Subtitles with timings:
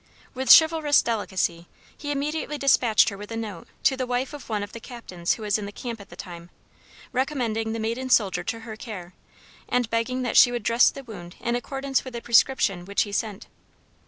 [0.33, 4.63] With chivalrous delicacy he immediately dispatched her with a note to the wife of one
[4.63, 6.49] of the Captains who was in the camp at the time,
[7.11, 9.13] recommending the maiden soldier to her care,
[9.69, 13.11] and begging that she would dress the wound in accordance with a prescription which he
[13.11, 13.45] sent.